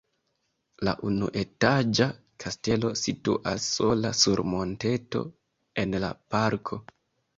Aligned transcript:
La 0.87 0.93
unuetaĝa 1.09 2.07
kastelo 2.43 2.91
situas 3.03 3.67
sola 3.77 4.13
sur 4.23 4.43
monteto 4.55 5.23
en 5.85 5.99
la 6.07 6.11
parko. 6.37 6.81